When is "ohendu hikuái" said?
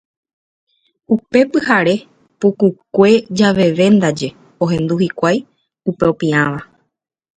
4.63-5.37